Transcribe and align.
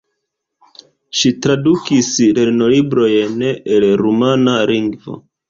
Ŝi 1.19 1.31
tradukis 1.45 2.09
lernolibrojn 2.39 3.45
el 3.53 3.87
rumana 4.03 4.59
lingvo. 4.75 5.21